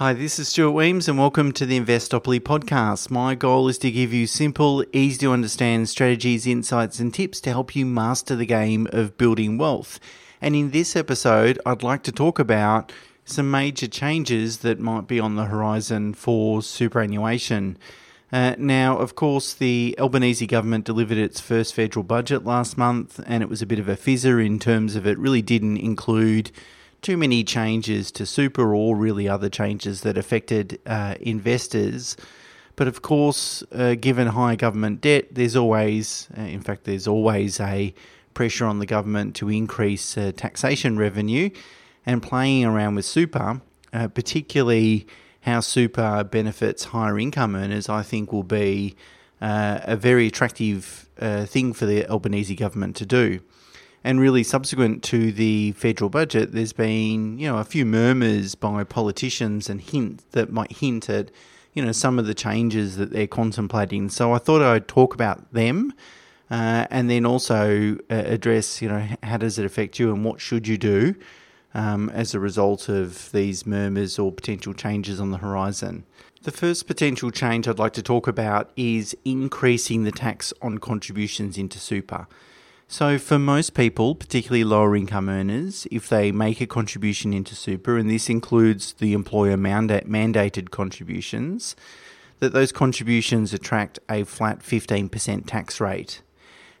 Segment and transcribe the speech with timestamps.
[0.00, 3.10] Hi, this is Stuart Wemyss, and welcome to the Investopoly podcast.
[3.10, 7.50] My goal is to give you simple, easy to understand strategies, insights, and tips to
[7.50, 10.00] help you master the game of building wealth.
[10.40, 12.92] And in this episode, I'd like to talk about
[13.26, 17.76] some major changes that might be on the horizon for superannuation.
[18.32, 23.42] Uh, now, of course, the Albanese government delivered its first federal budget last month, and
[23.42, 26.52] it was a bit of a fizzer in terms of it really didn't include
[27.02, 32.16] too many changes to super or really other changes that affected uh, investors.
[32.76, 37.60] But of course, uh, given high government debt, there's always, uh, in fact, there's always
[37.60, 37.94] a
[38.34, 41.50] pressure on the government to increase uh, taxation revenue
[42.06, 43.60] and playing around with super,
[43.92, 45.06] uh, particularly
[45.42, 48.94] how super benefits higher income earners, I think will be
[49.40, 51.08] uh, a very attractive
[51.46, 53.40] thing for the Albanese government to do.
[54.02, 58.82] And really, subsequent to the federal budget, there's been you know a few murmurs by
[58.84, 61.30] politicians and hint that might hint at
[61.74, 64.08] you know some of the changes that they're contemplating.
[64.08, 65.92] So I thought I'd talk about them,
[66.50, 70.40] uh, and then also uh, address you know how does it affect you and what
[70.40, 71.14] should you do
[71.74, 76.04] um, as a result of these murmurs or potential changes on the horizon.
[76.42, 81.58] The first potential change I'd like to talk about is increasing the tax on contributions
[81.58, 82.26] into super.
[82.92, 87.96] So, for most people, particularly lower income earners, if they make a contribution into super,
[87.96, 91.76] and this includes the employer mandated contributions,
[92.40, 96.22] that those contributions attract a flat 15% tax rate.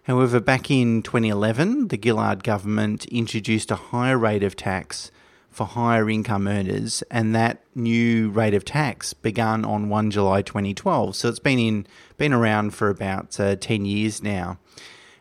[0.02, 5.12] However, back in 2011, the Gillard government introduced a higher rate of tax
[5.48, 11.14] for higher income earners, and that new rate of tax began on 1 July 2012.
[11.14, 14.58] So it's been in been around for about uh, 10 years now.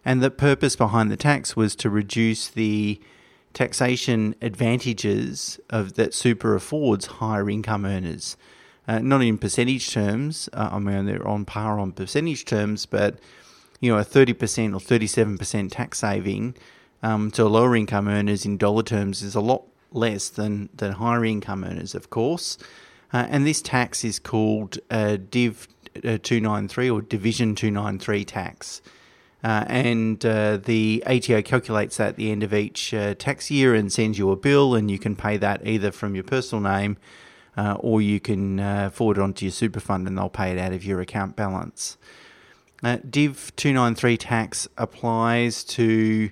[0.06, 3.00] And the purpose behind the tax was to reduce the
[3.54, 8.38] taxation advantages of that super affords higher income earners.
[8.88, 13.20] Uh, not in percentage terms, uh, I mean they're on par on percentage terms, but
[13.80, 16.56] you know a thirty percent or thirty seven percent tax saving
[17.04, 21.24] um, to lower income earners in dollar terms is a lot less than than higher
[21.24, 22.58] income earners, of course.
[23.14, 25.68] Uh, and this tax is called Div
[26.04, 28.82] uh, two nine three or Division two nine three tax.
[29.44, 33.74] Uh, and uh, the ATO calculates that at the end of each uh, tax year
[33.74, 36.98] and sends you a bill, and you can pay that either from your personal name
[37.56, 40.58] uh, or you can uh, forward it onto your super fund and they'll pay it
[40.58, 41.98] out of your account balance.
[42.84, 46.30] Uh, Div 293 tax applies to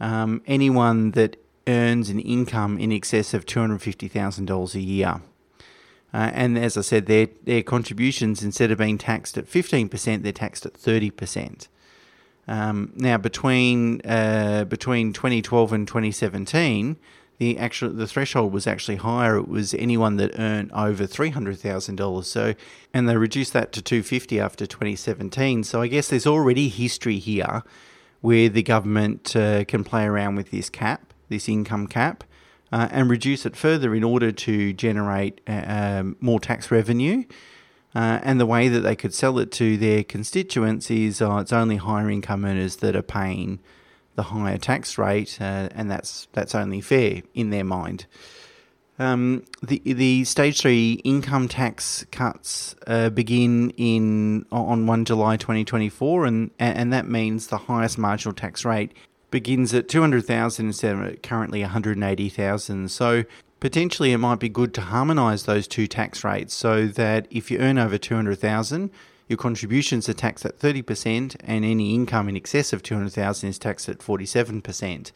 [0.00, 1.36] um, anyone that
[1.66, 5.20] earns an income in excess of $250,000 a year.
[6.12, 10.66] and as I said, their, their contributions, instead of being taxed at 15%, they're taxed
[10.66, 11.68] at 30%.
[12.48, 16.96] Um, now, between uh, between 2012 and 2017,
[17.38, 19.36] the actual the threshold was actually higher.
[19.36, 22.26] It was anyone that earned over three hundred thousand dollars.
[22.26, 22.54] So,
[22.92, 25.64] and they reduced that to two fifty after 2017.
[25.64, 27.62] So, I guess there's already history here
[28.20, 32.22] where the government uh, can play around with this cap, this income cap,
[32.70, 37.24] uh, and reduce it further in order to generate uh, um, more tax revenue.
[37.94, 41.52] Uh, and the way that they could sell it to their constituents is oh, it's
[41.52, 43.60] only higher income earners that are paying
[44.14, 48.06] the higher tax rate, uh, and that's that's only fair in their mind.
[48.98, 55.64] Um, the the stage three income tax cuts uh, begin in on one July twenty
[55.64, 58.92] twenty four, and and that means the highest marginal tax rate
[59.30, 62.90] begins at two hundred thousand instead of currently one hundred eighty thousand.
[62.90, 63.24] So
[63.62, 67.58] potentially it might be good to harmonise those two tax rates so that if you
[67.58, 68.90] earn over 200,000,
[69.28, 73.88] your contributions are taxed at 30% and any income in excess of 200,000 is taxed
[73.88, 75.12] at 47%.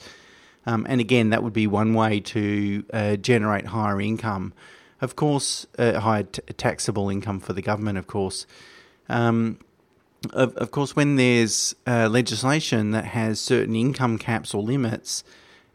[0.65, 4.55] Um, and again, that would be one way to uh, generate higher income.
[5.01, 8.47] Of course, uh, higher t- taxable income for the government, of course.
[9.09, 9.59] Um,
[10.33, 15.25] of, of course, when there's uh, legislation that has certain income caps or limits,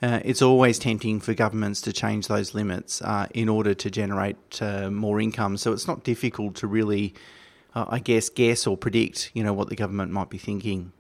[0.01, 4.61] uh, it's always tempting for governments to change those limits uh, in order to generate
[4.61, 5.57] uh, more income.
[5.57, 7.13] So it's not difficult to really,
[7.75, 10.91] uh, I guess, guess or predict, you know, what the government might be thinking.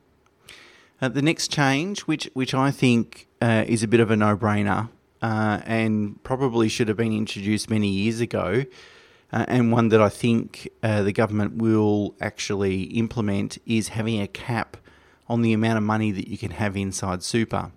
[1.01, 4.89] Uh, the next change, which which I think uh, is a bit of a no-brainer
[5.23, 8.65] and probably should have been introduced many years ago,
[9.31, 14.77] and one that I think the government will actually implement, is having a cap
[15.27, 17.71] on the amount of money that you can have inside super.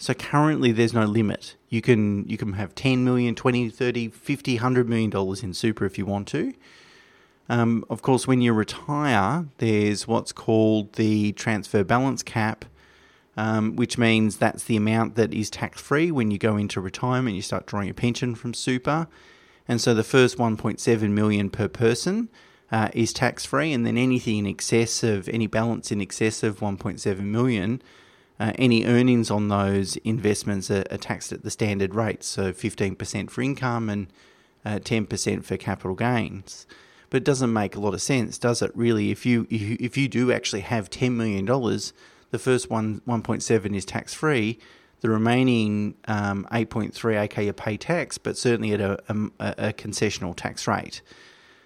[0.00, 1.56] So currently there's no limit.
[1.68, 5.84] You can you can have 10 million, 20, 30, 50, 100 million dollars in super
[5.84, 6.54] if you want to.
[7.50, 12.64] Um, of course, when you retire, there's what's called the transfer balance cap,
[13.36, 17.36] um, which means that's the amount that is tax free when you go into retirement.
[17.36, 19.06] You start drawing a pension from super,
[19.68, 22.30] And so the first 1.7 million per person
[22.72, 26.60] uh, is tax free, and then anything in excess of any balance in excess of
[26.60, 27.82] 1.7 million,
[28.40, 33.30] uh, any earnings on those investments are, are, taxed at the standard rate, so 15%
[33.30, 34.06] for income and
[34.64, 36.66] uh, 10% for capital gains.
[37.10, 38.72] But it doesn't make a lot of sense, does it?
[38.74, 41.92] Really, if you if you do actually have 10 million dollars,
[42.30, 44.58] the first one 1.7 is tax free.
[45.00, 50.36] The remaining um, 8.3, okay, you pay tax, but certainly at a, a, a concessional
[50.36, 51.02] tax rate.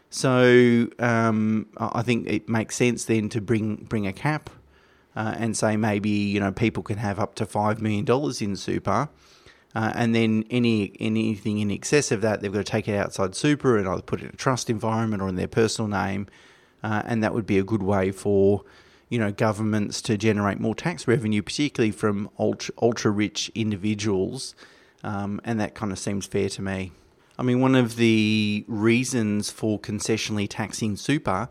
[0.08, 4.50] So um, I think it makes sense then to bring bring a cap
[5.16, 8.56] uh, and say maybe you know people can have up to five million dollars in
[8.56, 9.08] super,
[9.74, 13.34] uh, and then any anything in excess of that they've got to take it outside
[13.34, 16.26] super and either put it in a trust environment or in their personal name,
[16.82, 18.64] uh, and that would be a good way for
[19.08, 24.54] you know governments to generate more tax revenue, particularly from ultra ultra rich individuals,
[25.02, 26.92] um, and that kind of seems fair to me.
[27.38, 31.48] I mean, one of the reasons for concessionally taxing super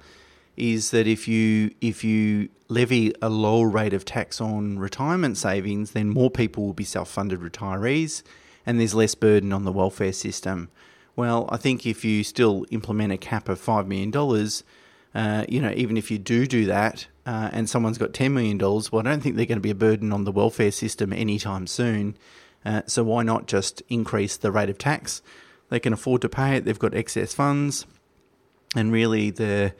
[0.55, 5.91] is that if you if you levy a lower rate of tax on retirement savings,
[5.91, 8.23] then more people will be self-funded retirees,
[8.65, 10.69] and there's less burden on the welfare system.
[11.15, 14.63] Well, I think if you still implement a cap of five million dollars,
[15.13, 18.57] uh, you know, even if you do do that, uh, and someone's got ten million
[18.57, 21.13] dollars, well, I don't think they're going to be a burden on the welfare system
[21.13, 22.17] anytime soon.
[22.65, 25.21] Uh, so why not just increase the rate of tax?
[25.69, 26.65] They can afford to pay it.
[26.65, 27.85] They've got excess funds,
[28.75, 29.73] and really the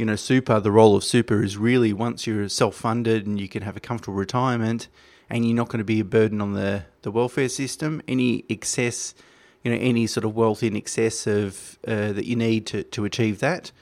[0.00, 3.62] you know super the role of super is really once you're self-funded and you can
[3.62, 4.88] have a comfortable retirement
[5.28, 9.14] and you're not going to be a burden on the the welfare system any excess
[9.62, 13.04] you know any sort of wealth in excess of uh, that you need to to
[13.04, 13.72] achieve that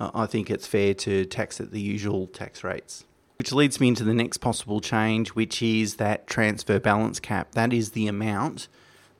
[0.00, 3.04] uh, I think it's fair to tax at the usual tax rates.
[3.38, 7.52] Which leads me into the next possible change which is that transfer balance cap.
[7.52, 8.68] That is the amount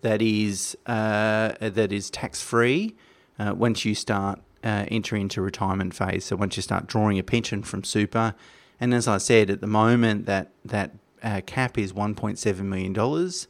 [0.00, 2.96] that is uh, that is tax free
[3.38, 6.24] uh, once you start uh, into retirement phase.
[6.24, 8.34] So once you start drawing a pension from super,
[8.80, 10.92] and as I said at the moment, that that
[11.22, 13.48] uh, cap is one point seven million dollars.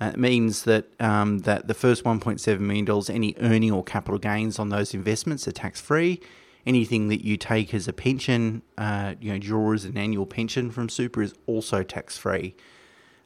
[0.00, 3.70] Uh, it means that um, that the first one point seven million dollars, any earning
[3.70, 6.20] or capital gains on those investments are tax free.
[6.66, 10.70] Anything that you take as a pension, uh, you know, draw as an annual pension
[10.70, 12.56] from super is also tax free.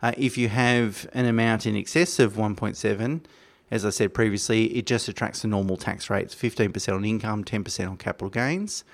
[0.03, 3.21] Uh, if you have an amount in excess of 1.7,
[3.71, 7.89] as I said previously, it just attracts the normal tax rates 15% on income, 10%
[7.89, 8.85] on capital gains.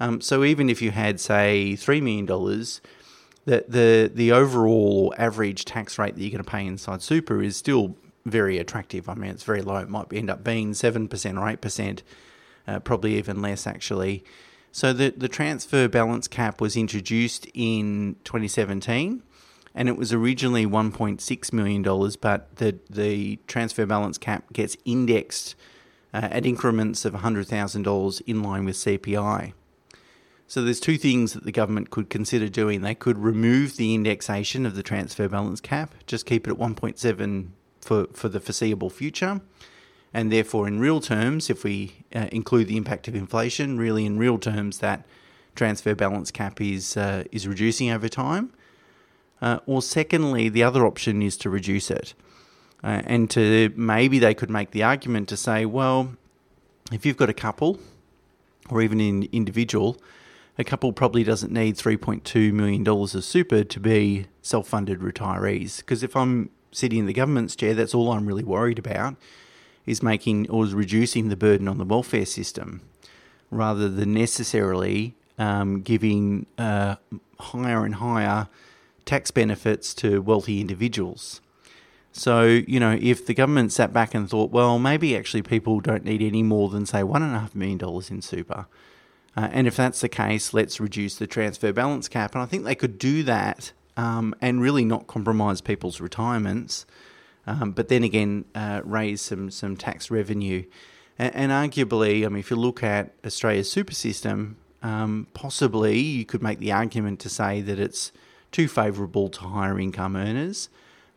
[0.00, 5.98] Um, so even if you had, say, $3 million, the, the, the overall average tax
[5.98, 9.08] rate that you're going to pay inside super is still very attractive.
[9.08, 9.76] I mean, it's very low.
[9.76, 12.02] It might end up being 7% or 8%,
[12.66, 14.24] uh, probably even less actually.
[14.72, 19.22] So the, the transfer balance cap was introduced in 2017
[19.76, 21.82] and it was originally $1.6 million,
[22.20, 25.54] but the, the transfer balance cap gets indexed
[26.14, 29.52] uh, at increments of $100,000 in line with CPI.
[30.48, 32.80] So there's two things that the government could consider doing.
[32.80, 37.48] They could remove the indexation of the transfer balance cap, just keep it at 1.7
[37.82, 39.42] for, for the foreseeable future.
[40.14, 44.18] And therefore, in real terms, if we uh, include the impact of inflation, really in
[44.18, 45.04] real terms, that
[45.54, 48.52] transfer balance cap is uh, is reducing over time.
[49.40, 52.14] Uh, or secondly, the other option is to reduce it.
[52.82, 56.14] Uh, and to maybe they could make the argument to say, well,
[56.92, 57.78] if you've got a couple
[58.70, 59.96] or even an individual,
[60.58, 65.78] a couple probably doesn't need $3.2 million of super to be self funded retirees.
[65.78, 69.16] Because if I'm sitting in the government's chair, that's all I'm really worried about
[69.84, 72.80] is making or is reducing the burden on the welfare system
[73.50, 76.96] rather than necessarily um, giving uh,
[77.38, 78.48] higher and higher
[79.06, 81.40] tax benefits to wealthy individuals.
[82.12, 86.04] So, you know, if the government sat back and thought, well, maybe actually people don't
[86.04, 88.66] need any more than, say, $1.5 million in super.
[89.36, 92.34] Uh, and if that's the case, let's reduce the transfer balance cap.
[92.34, 96.86] And I think they could do that um, and really not compromise people's retirements,
[97.46, 100.64] um, but then again, uh, raise some, some tax revenue.
[101.18, 106.24] And, and, arguably, I mean, if you look at Australia's super system, um, possibly you
[106.24, 108.10] could make the argument to say that it's
[108.56, 110.70] too favourable to higher income earners,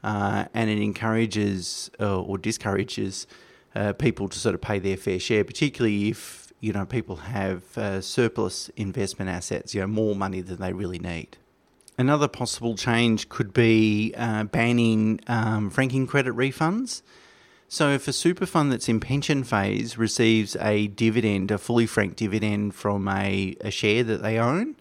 [0.03, 3.27] uh, and it encourages uh, or discourages
[3.75, 7.77] uh, people to sort of pay their fair share, particularly if you know people have
[7.77, 11.37] uh, surplus investment assets, you know, more money than they really need.
[11.97, 17.03] Another possible change could be uh, banning um, franking credit refunds.
[17.69, 22.17] So, if a super fund that's in pension phase receives a dividend, a fully franked
[22.17, 24.75] dividend from a, a share that they own,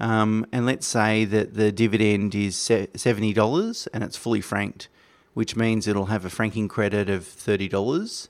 [0.00, 4.88] um, and let's say that the dividend is $70 and it's fully franked,
[5.34, 8.28] which means it'll have a franking credit of $30.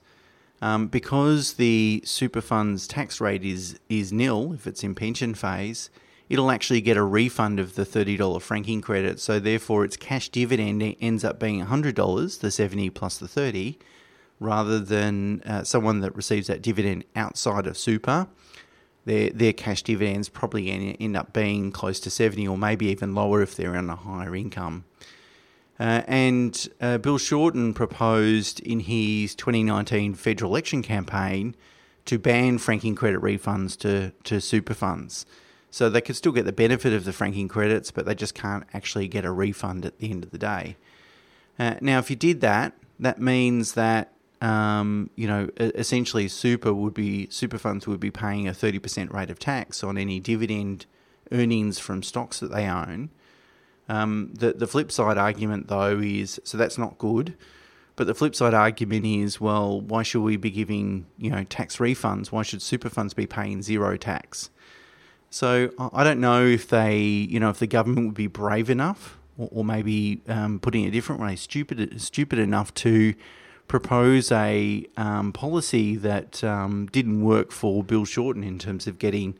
[0.60, 5.88] Um, because the super fund's tax rate is, is nil if it's in pension phase,
[6.28, 9.20] it'll actually get a refund of the $30 franking credit.
[9.20, 13.78] So therefore, its cash dividend ends up being $100, the 70 plus the 30,
[14.40, 18.26] rather than uh, someone that receives that dividend outside of super.
[19.08, 23.40] Their, their cash dividends probably end up being close to 70 or maybe even lower
[23.40, 24.84] if they're on a higher income.
[25.80, 31.56] Uh, and uh, Bill Shorten proposed in his 2019 federal election campaign
[32.04, 35.24] to ban franking credit refunds to, to super funds.
[35.70, 38.64] So they could still get the benefit of the franking credits, but they just can't
[38.74, 40.76] actually get a refund at the end of the day.
[41.58, 46.94] Uh, now, if you did that, that means that um, you know essentially super would
[46.94, 50.86] be super funds would be paying a 30% rate of tax on any dividend
[51.32, 53.10] earnings from stocks that they own
[53.88, 57.34] um, the the flip side argument though is so that's not good.
[57.96, 61.78] But the flip side argument is, well, why should we be giving you know tax
[61.78, 62.30] refunds?
[62.30, 64.50] Why should super funds be paying zero tax?
[65.30, 69.18] So I don't know if they, you know, if the government would be brave enough,
[69.36, 73.14] or, or maybe um, putting it a different way, stupid stupid enough to
[73.68, 79.38] propose a um, policy that um, didn't work for Bill Shorten in terms of getting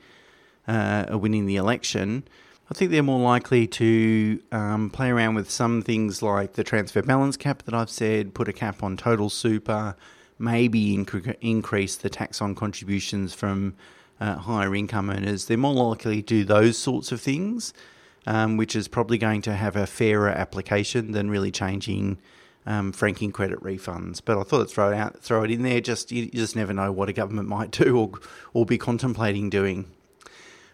[0.69, 2.25] uh, winning the election.
[2.71, 7.01] I think they're more likely to um, play around with some things like the transfer
[7.01, 9.97] balance cap that I've said, put a cap on total super,
[10.39, 13.75] maybe inc- increase the tax on contributions from
[14.21, 15.47] uh, higher income earners.
[15.47, 17.73] They're more likely to do those sorts of things,
[18.27, 22.19] um, which is probably going to have a fairer application than really changing
[22.69, 24.21] um, franking credit refunds.
[24.25, 25.81] But I thought I'd throw it out, throw it in there.
[25.81, 28.13] Just you, you just never know what a government might do or
[28.53, 29.91] or be contemplating doing.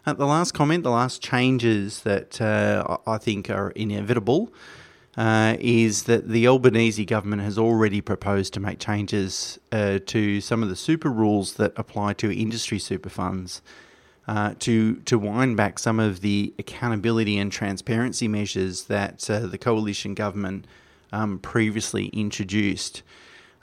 [0.04, 4.52] Uh, the last comment, the last changes that uh, I think are inevitable
[5.16, 10.62] uh, is that the Albanese government has already proposed to make changes uh, to some
[10.62, 13.62] of the super rules that apply to industry super funds.
[14.26, 19.58] Uh, to to wind back some of the accountability and transparency measures that uh, the
[19.58, 20.66] coalition government
[21.14, 23.02] um, previously introduced.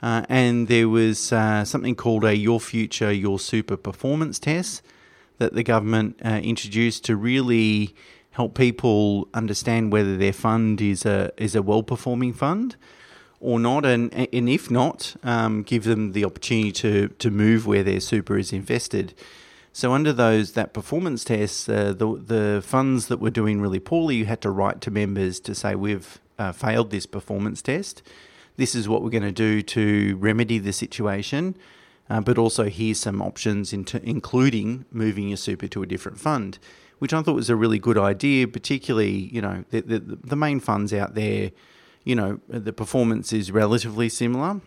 [0.02, 4.82] and there was something called a Your Future, Your Super performance test,
[5.38, 7.94] that the government uh, introduced to really
[8.32, 12.76] help people understand whether their fund is a is a well performing fund
[13.40, 17.82] or not, and and if not, um, give them the opportunity to to move where
[17.82, 19.14] their super is invested.
[19.74, 24.16] So under those that performance test, uh, the the funds that were doing really poorly,
[24.16, 28.02] you had to write to members to say we've uh, failed this performance test.
[28.56, 31.56] This is what we're going to do to remedy the situation
[32.12, 36.58] uh, but also here's some options, including moving your super to a different fund,
[36.98, 38.46] which I thought was a really good idea.
[38.46, 41.52] Particularly, you know, the, the, the main funds out there,
[42.04, 44.60] you know, the performance is relatively similar.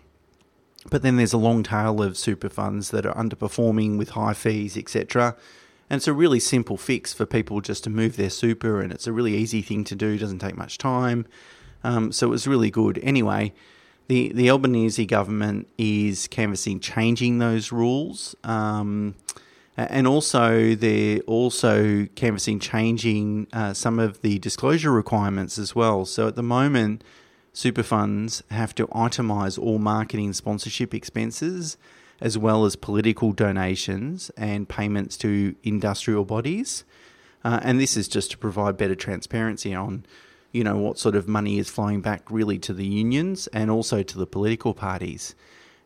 [0.89, 4.75] But then there's a long tail of super funds that are underperforming with high fees,
[4.75, 5.35] etc.
[5.87, 9.05] And it's a really simple fix for people just to move their super, and it's
[9.05, 10.17] a really easy thing to do.
[10.17, 11.27] Doesn't take much time,
[11.85, 12.99] um, so it was really good.
[13.03, 13.53] Anyway,
[14.07, 19.15] the the Albanese government is canvassing changing those rules, um,
[19.77, 26.05] and also they're also canvassing changing uh, some of the disclosure requirements as well.
[26.05, 27.03] So at the moment,
[27.53, 31.77] super funds have to itemise all marketing sponsorship expenses,
[32.19, 36.83] as well as political donations and payments to industrial bodies,
[37.43, 40.03] uh, and this is just to provide better transparency on
[40.55, 44.01] you know, what sort of money is flowing back really to the unions and also
[44.01, 45.35] to the political parties.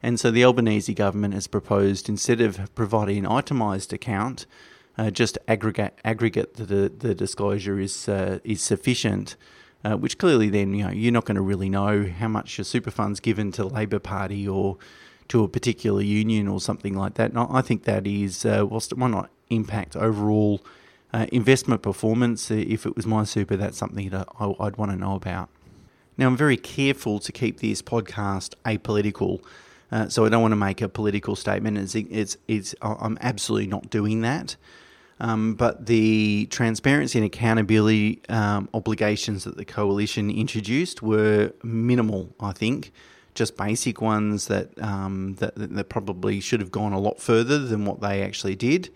[0.03, 4.45] And so the Albanese government has proposed instead of providing an itemised account,
[4.95, 9.35] uh, just aggregate aggregate the the disclosure is uh, is sufficient.
[9.81, 12.65] Uh, which clearly then you know you're not going to really know how much your
[12.65, 14.77] super funds given to the Labor Party or
[15.29, 17.31] to a particular union or something like that.
[17.31, 20.59] And I think that is uh, whilst it might not impact overall
[21.13, 24.91] uh, investment performance, uh, if it was my super, that's something that I, would want
[24.91, 25.49] to know about.
[26.17, 29.41] Now, I'm very careful to keep this podcast apolitical,
[29.91, 31.77] uh, so I don't want to make a political statement.
[31.77, 34.55] It's, it's, it's I'm absolutely not doing that.
[35.21, 42.53] Um, but the transparency and accountability um, obligations that the coalition introduced were minimal, I
[42.53, 42.93] think.
[43.33, 47.85] Just basic ones that, um, that that probably should have gone a lot further than
[47.85, 48.89] what they actually did.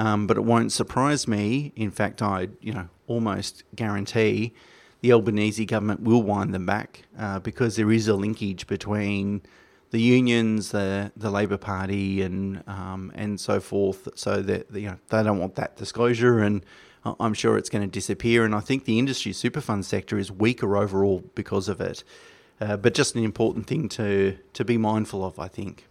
[0.00, 1.74] Um, but it won't surprise me.
[1.76, 4.54] In fact, I you know almost guarantee
[5.02, 9.42] the Albanese government will wind them back uh, because there is a linkage between
[9.90, 14.08] the unions, the the Labor Party, and um, and so forth.
[14.14, 16.64] So that you know they don't want that disclosure, and
[17.04, 18.46] I'm sure it's going to disappear.
[18.46, 22.04] And I think the industry super fund sector is weaker overall because of it.
[22.58, 25.89] Uh, but just an important thing to to be mindful of, I think.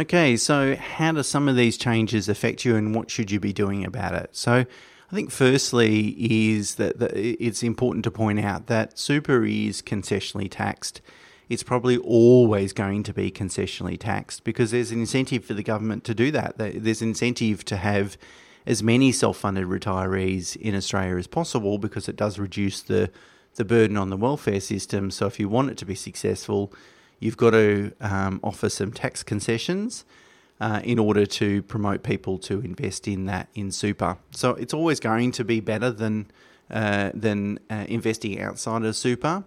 [0.00, 3.52] Okay, so how do some of these changes affect you and what should you be
[3.52, 4.30] doing about it?
[4.32, 4.64] So,
[5.12, 11.02] I think firstly is that it's important to point out that super is concessionally taxed.
[11.50, 16.04] It's probably always going to be concessionally taxed because there's an incentive for the government
[16.04, 16.54] to do that.
[16.56, 18.16] There's incentive to have
[18.66, 23.10] as many self-funded retirees in Australia as possible because it does reduce the
[23.56, 25.10] the burden on the welfare system.
[25.10, 26.72] So if you want it to be successful,
[27.20, 30.04] you've got to um, offer some tax concessions
[30.60, 34.18] uh, in order to promote people to invest in that in super.
[34.32, 36.30] So it's always going to be better than
[36.70, 39.42] uh, than uh, investing outside of super.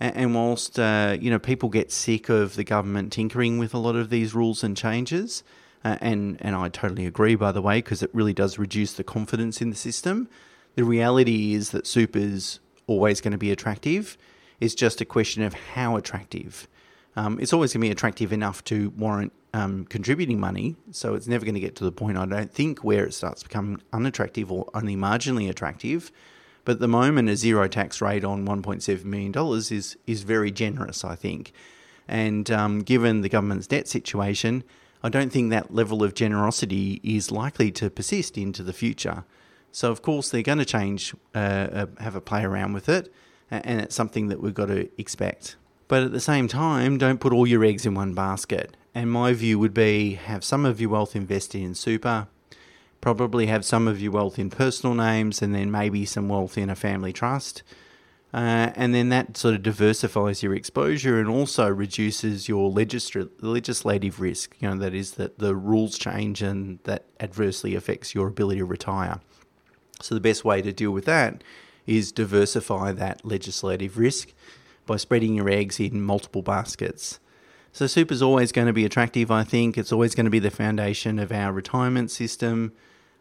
[0.00, 3.78] And, and whilst uh, you know people get sick of the government tinkering with a
[3.78, 5.42] lot of these rules and changes,
[5.84, 9.04] uh, and and I totally agree by the way because it really does reduce the
[9.04, 10.28] confidence in the system.
[10.76, 14.18] The reality is that super's always going to be attractive.
[14.60, 16.68] It's just a question of how attractive.
[17.16, 20.76] Um, it's always going to be attractive enough to warrant um, contributing money.
[20.90, 23.42] So it's never going to get to the point, I don't think, where it starts
[23.42, 26.10] becoming unattractive or only marginally attractive.
[26.64, 31.04] But at the moment, a zero tax rate on $1.7 million is, is very generous,
[31.04, 31.52] I think.
[32.08, 34.64] And um, given the government's debt situation,
[35.02, 39.24] I don't think that level of generosity is likely to persist into the future.
[39.70, 43.12] So, of course, they're going to change, uh, uh, have a play around with it,
[43.50, 45.56] and it's something that we've got to expect.
[45.88, 48.76] But at the same time, don't put all your eggs in one basket.
[48.94, 52.28] And my view would be have some of your wealth invested in super,
[53.00, 56.70] probably have some of your wealth in personal names, and then maybe some wealth in
[56.70, 57.62] a family trust.
[58.32, 64.20] Uh, and then that sort of diversifies your exposure and also reduces your legisl- legislative
[64.20, 64.56] risk.
[64.58, 68.64] You know, that is that the rules change and that adversely affects your ability to
[68.64, 69.20] retire.
[70.00, 71.44] So the best way to deal with that
[71.86, 74.32] is diversify that legislative risk
[74.86, 77.18] by spreading your eggs in multiple baskets.
[77.72, 79.76] So super is always going to be attractive, I think.
[79.76, 82.72] It's always going to be the foundation of our retirement system.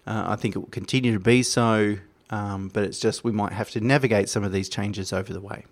[0.06, 1.98] Uh, I think it will continue to be so,
[2.30, 5.42] um, but it's just we might have to navigate some of these changes over the
[5.42, 5.66] way.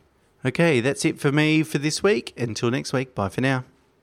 [0.43, 2.33] Okay, that's it for me for this week.
[2.35, 3.65] Until next week, bye for now.